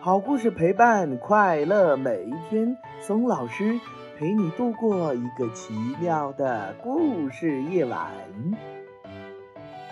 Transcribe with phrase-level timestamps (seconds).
[0.00, 3.78] 好故事陪伴快乐每一天，松老师
[4.18, 8.10] 陪你度过一个奇妙的故事夜晚。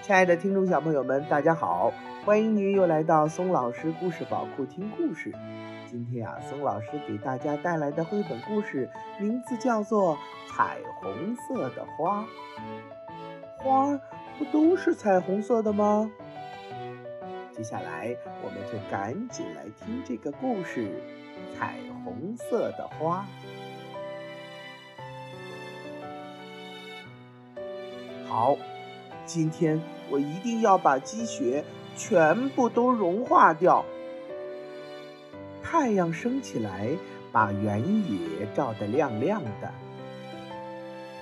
[0.02, 1.92] 亲爱的听众小朋友们，大家好，
[2.24, 5.32] 欢迎您又来到松老师故事宝库听故事。
[5.90, 10.16] 今天啊，松老师给大家带来的绘本故事名字叫做
[10.48, 12.20] 《彩虹色的花》。
[13.58, 13.98] 花
[14.38, 16.10] 不都是彩虹色的吗？
[17.60, 20.88] 接下来，我们就赶紧来听这个故事
[21.58, 23.26] 《彩虹色的花》。
[28.26, 28.56] 好，
[29.26, 29.78] 今天
[30.08, 31.62] 我一定要把积雪
[31.94, 33.84] 全部都融化掉。
[35.62, 36.88] 太阳升起来，
[37.30, 37.78] 把原
[38.10, 39.70] 野照得亮亮的。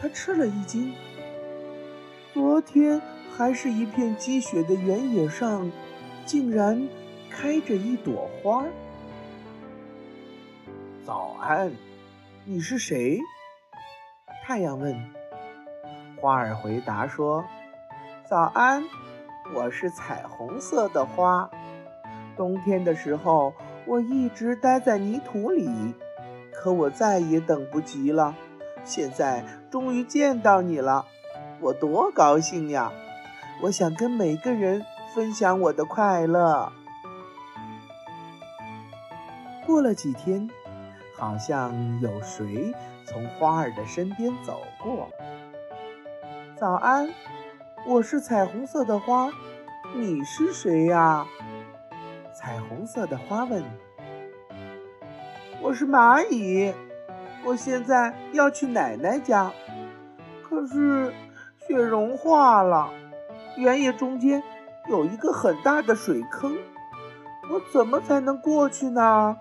[0.00, 0.94] 他吃了一惊，
[2.32, 3.02] 昨天
[3.36, 5.68] 还是一片积雪的原野上。
[6.28, 6.86] 竟然
[7.30, 8.62] 开着一朵花。
[11.06, 11.72] 早安，
[12.44, 13.18] 你是谁？
[14.44, 14.94] 太阳问。
[16.20, 17.46] 花儿回答说
[18.28, 18.84] ：“早安，
[19.54, 21.50] 我是彩虹色的花。
[22.36, 23.54] 冬天的时候，
[23.86, 25.94] 我一直待在泥土里，
[26.52, 28.36] 可我再也等不及了。
[28.84, 31.06] 现在终于见到你了，
[31.58, 32.92] 我多高兴呀！
[33.62, 34.84] 我想跟每个人。”
[35.18, 36.70] 分享我的快乐。
[39.66, 40.48] 过了几天，
[41.16, 42.72] 好像有谁
[43.04, 45.08] 从花儿的身边走过。
[46.56, 47.12] 早安，
[47.84, 49.28] 我是彩虹色的花，
[49.92, 51.26] 你是谁呀？
[52.32, 53.64] 彩虹色的花问。
[55.60, 56.72] 我是蚂蚁，
[57.44, 59.50] 我现在要去奶奶家，
[60.48, 61.12] 可是
[61.66, 62.90] 雪融化了，
[63.56, 64.40] 原野中间。
[64.88, 66.56] 有一个很大的水坑，
[67.50, 69.36] 我怎么才能过去呢？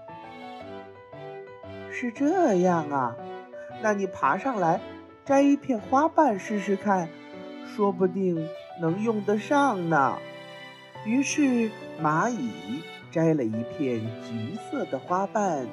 [1.92, 3.16] 是这样啊，
[3.82, 4.82] 那你爬上来
[5.26, 7.10] 摘一片花瓣试试看，
[7.76, 8.48] 说不定
[8.82, 10.18] 能用得上呢。
[11.06, 11.72] 于是
[12.02, 15.66] 蚂蚁摘了一片橘色的花瓣，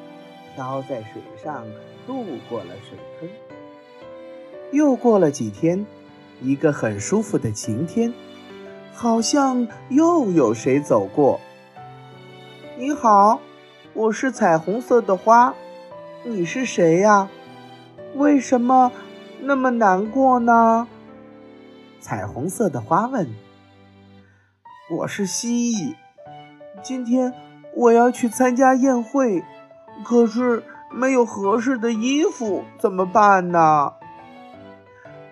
[0.54, 1.66] 飘在水上
[2.06, 3.28] 渡过了水坑。
[4.70, 5.84] 又过了几天，
[6.40, 8.12] 一个很舒服的晴天。
[8.94, 11.40] 好像又有谁走过。
[12.78, 13.40] 你好，
[13.92, 15.52] 我是彩虹色的花，
[16.22, 17.28] 你是谁呀？
[18.14, 18.92] 为什么
[19.40, 20.86] 那么难过呢？
[22.00, 23.28] 彩虹色的花问。
[24.96, 25.96] 我是蜥蜴，
[26.80, 27.34] 今天
[27.74, 29.42] 我要去参加宴会，
[30.04, 30.62] 可是
[30.92, 33.92] 没有合适的衣服，怎么办呢？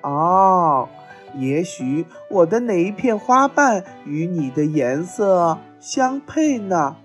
[0.03, 0.89] 哦。
[1.35, 6.97] 也许我的哪一片花瓣与你的颜色相配呢？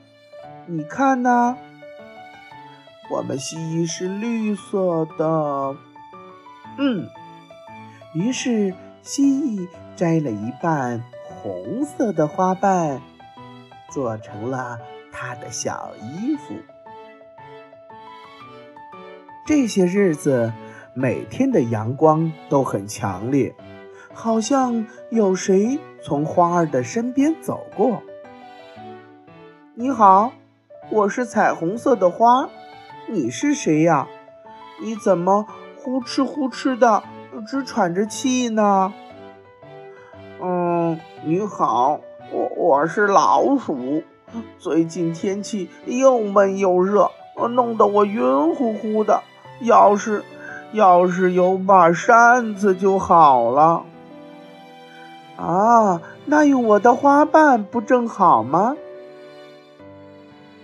[0.65, 1.57] 你看呢？
[3.09, 5.75] 我们蜥蜴是绿色的。
[6.77, 7.07] 嗯。
[8.13, 13.01] 于是蜥蜴摘了一瓣红色的花瓣，
[13.89, 14.79] 做成了
[15.11, 16.55] 它的小衣服。
[19.45, 20.51] 这些日子，
[20.93, 23.53] 每天的阳光都很强烈。
[24.19, 28.01] 好像有谁从花儿的身边走过。
[29.75, 30.31] 你好，
[30.89, 32.49] 我是彩虹色的花，
[33.05, 34.07] 你是谁呀？
[34.81, 35.45] 你怎么
[35.75, 37.03] 呼哧呼哧的
[37.45, 38.91] 直喘着气呢？
[40.41, 41.99] 嗯，你好，
[42.31, 44.01] 我我是老鼠。
[44.57, 47.11] 最近天气又闷又热，
[47.51, 49.21] 弄得我晕乎乎的。
[49.61, 50.23] 要是
[50.71, 53.85] 要是有把扇子就好了。
[55.37, 58.75] 啊，那用我的花瓣不正好吗？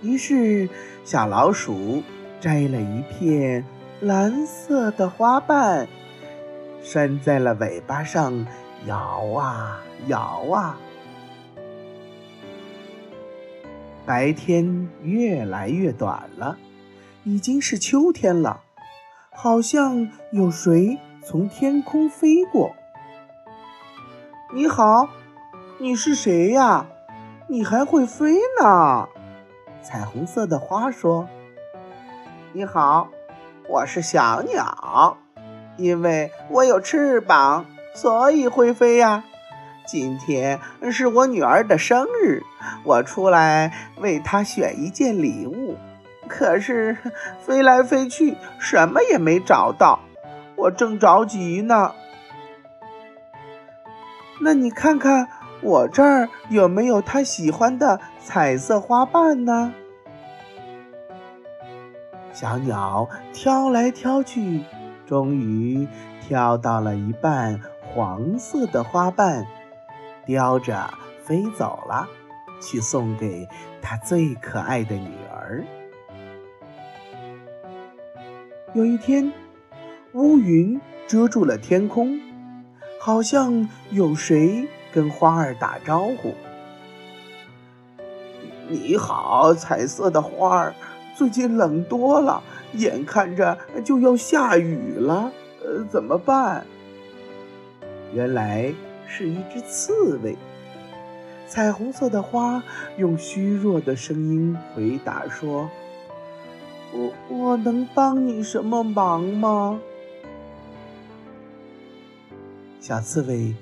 [0.01, 0.67] 于是
[1.05, 2.03] 小老鼠
[2.41, 3.63] 摘了一片
[4.01, 5.87] 蓝色的花瓣，
[6.83, 8.45] 拴在了尾巴上，
[8.85, 8.97] 摇
[9.37, 10.77] 啊摇啊。
[14.05, 16.57] 白天越来越短了，
[17.23, 18.61] 已经是秋天了，
[19.31, 22.75] 好像有谁从天空飞过。
[24.55, 25.09] 你好，
[25.79, 26.85] 你是谁呀？
[27.47, 29.09] 你还会飞呢？
[29.81, 31.27] 彩虹色的花说
[32.53, 33.09] ：“你好，
[33.67, 35.17] 我是小鸟，
[35.75, 37.65] 因为我有翅膀，
[37.95, 39.23] 所以会飞呀。
[39.87, 40.59] 今天
[40.91, 42.43] 是我女儿的生日，
[42.83, 45.77] 我出来为她选一件礼物，
[46.27, 46.95] 可是
[47.39, 49.97] 飞来飞去，什么也没找到，
[50.55, 51.93] 我正着急呢。”
[54.41, 55.27] 那你看看
[55.61, 59.73] 我这儿有没有他喜欢的彩色花瓣呢？
[62.33, 64.63] 小鸟挑来挑去，
[65.05, 65.87] 终于
[66.19, 69.45] 挑到了一瓣黄色的花瓣，
[70.25, 70.91] 叼着
[71.23, 72.07] 飞走了，
[72.59, 73.47] 去送给
[73.81, 75.63] 他最可爱的女儿。
[78.73, 79.31] 有一天，
[80.13, 82.19] 乌云遮住了天空，
[83.05, 86.33] 好像有谁跟花儿打招呼
[88.69, 90.73] ：“你好，彩色的花儿。”
[91.13, 92.41] 最近冷多了，
[92.75, 95.29] 眼看着就要下雨了，
[95.61, 96.65] 呃，怎么办？
[98.13, 98.73] 原来
[99.05, 100.37] 是一只刺猬。
[101.45, 102.63] 彩虹色的花
[102.95, 105.69] 用虚弱的声音回答说
[106.95, 109.81] ：“我我能帮你什么忙吗？”
[112.83, 113.55] 小刺猬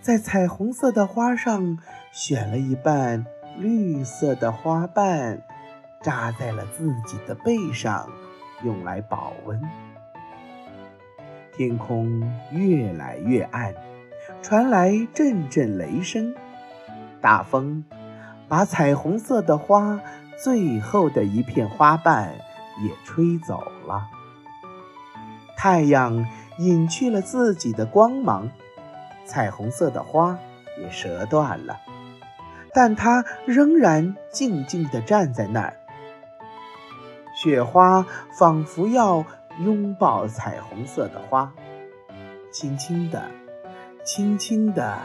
[0.00, 1.80] 在彩虹色的花上
[2.12, 3.26] 选了一瓣
[3.58, 5.42] 绿色的花瓣。
[6.00, 8.08] 扎在了自己的背上，
[8.62, 9.60] 用来保温。
[11.56, 12.22] 天空
[12.52, 13.74] 越来越暗，
[14.42, 16.32] 传来阵阵雷声。
[17.20, 17.84] 大风
[18.46, 20.00] 把彩虹色的花
[20.40, 22.32] 最后的一片花瓣
[22.80, 24.06] 也吹走了。
[25.56, 26.24] 太阳
[26.58, 28.48] 隐去了自己的光芒，
[29.28, 30.38] 彩虹色的花
[30.80, 31.78] 也折断了，
[32.72, 35.76] 但它仍然静静地站在那儿。
[37.36, 39.24] 雪花仿佛要
[39.60, 41.52] 拥抱彩虹色的花，
[42.50, 43.22] 轻轻地、
[44.02, 44.98] 轻轻地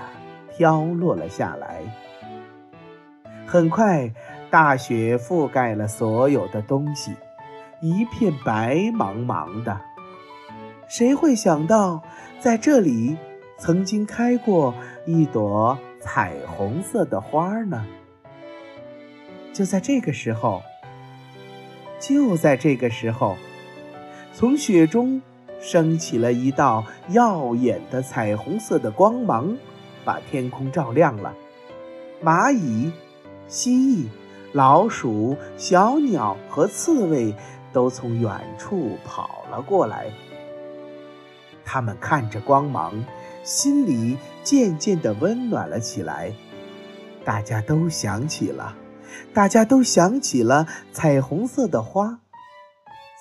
[0.49, 1.81] 飘落了下来。
[3.45, 4.11] 很快，
[4.49, 7.13] 大雪覆盖了所有的东西，
[7.81, 9.79] 一片白茫茫的。
[10.87, 12.01] 谁会想到，
[12.39, 13.17] 在这里
[13.57, 14.73] 曾经开过
[15.05, 17.85] 一朵彩虹色的花呢？
[19.53, 20.61] 就在这个时候。
[21.99, 23.37] 就在这个时候，
[24.33, 25.21] 从雪中
[25.61, 29.57] 升起了一道耀眼的彩虹色的光芒，
[30.03, 31.33] 把天空照亮了。
[32.21, 32.91] 蚂蚁、
[33.47, 34.07] 蜥蜴、
[34.51, 37.33] 老鼠、小鸟和刺猬
[37.71, 40.07] 都从远处跑了过来。
[41.63, 43.05] 他们看着光芒，
[43.43, 46.33] 心里渐渐的温暖了起来。
[47.23, 48.77] 大家都想起了。
[49.31, 52.19] 大家都想起了彩虹色的花，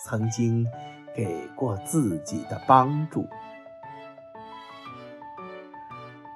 [0.03, 0.67] 曾经
[1.15, 3.27] 给过自己的帮助。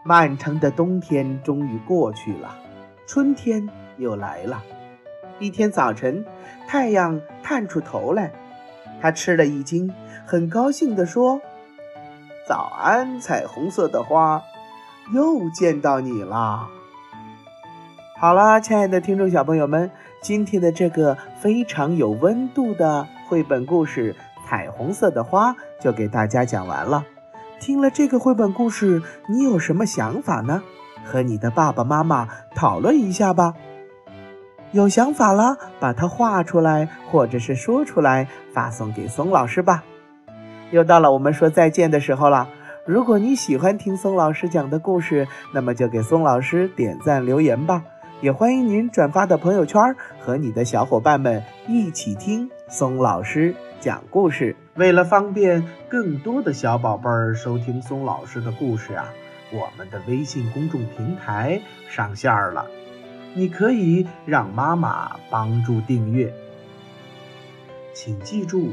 [0.04, 2.54] 漫长的冬天终于过去了，
[3.06, 3.66] 春天
[3.96, 4.62] 又来了。
[5.38, 6.24] 一天早晨，
[6.68, 8.30] 太阳探出头来，
[9.00, 9.90] 他吃了一惊，
[10.26, 11.40] 很高兴地说
[12.46, 14.40] ：“早安，彩虹色的花，
[15.12, 16.68] 又见到你了。”
[18.18, 19.90] 好啦，亲爱的听众小朋友们，
[20.22, 24.14] 今天的这个非常有温度的绘本故事
[24.48, 27.04] 《彩虹色的花》就给大家讲完了。
[27.58, 30.62] 听了这个绘本故事，你有什么想法呢？
[31.04, 33.54] 和你的爸爸妈妈讨论一下吧。
[34.72, 39.84] 有想法了，把它画出来，或者是说出来，发送给松老师吧。
[40.70, 42.48] 又到了我们说再见的时候了。
[42.84, 47.82] 如果你喜欢听松老师讲的故事，那么就给松老师点赞留言吧。
[48.20, 54.56] 也欢迎您转发到朋友圈，和你的小伙伴们一起听松老师讲故事。
[54.74, 59.12] 为了方便更多的小宝贝儿收听松老师的故事啊，
[59.52, 62.66] 我们的微信公众平台上线了，
[63.34, 66.32] 你可以让妈妈帮助订阅。
[67.92, 68.72] 请记住，